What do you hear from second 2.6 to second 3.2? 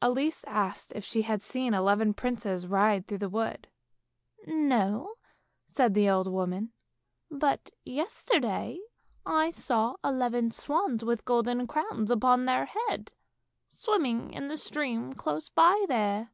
ride through